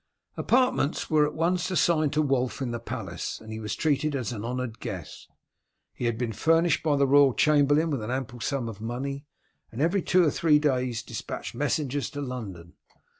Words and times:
Apartments 0.35 1.11
were 1.11 1.27
at 1.27 1.35
once 1.35 1.69
assigned 1.69 2.11
to 2.13 2.23
Wulf 2.23 2.59
in 2.59 2.71
the 2.71 2.79
palace, 2.79 3.39
and 3.39 3.53
he 3.53 3.59
was 3.59 3.75
treated 3.75 4.15
as 4.15 4.31
an 4.31 4.43
honoured 4.43 4.79
guest. 4.79 5.29
He 5.93 6.05
had 6.05 6.17
been 6.17 6.33
furnished 6.33 6.81
by 6.81 6.95
the 6.97 7.05
royal 7.05 7.35
chamberlain 7.35 7.91
with 7.91 8.01
an 8.01 8.09
ample 8.09 8.39
sum 8.39 8.67
of 8.67 8.81
money, 8.81 9.27
and 9.71 9.79
every 9.79 10.01
two 10.01 10.23
or 10.25 10.31
three 10.31 10.57
days 10.57 11.03
despatched 11.03 11.53
messengers 11.53 12.09
to 12.09 12.21
London. 12.21 12.73